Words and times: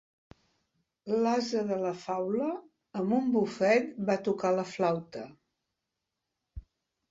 L'ase 1.25 1.61
de 1.71 1.77
la 1.81 1.91
faula 2.05 2.47
amb 3.03 3.15
un 3.19 3.29
bufet 3.37 3.93
va 4.09 4.17
tocar 4.31 4.55
la 4.59 4.67
flauta. 4.73 5.29